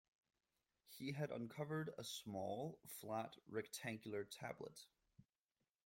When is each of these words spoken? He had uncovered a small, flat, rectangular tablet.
He 0.87 1.11
had 1.11 1.29
uncovered 1.29 1.93
a 1.95 2.03
small, 2.03 2.79
flat, 2.87 3.35
rectangular 3.47 4.23
tablet. 4.23 4.87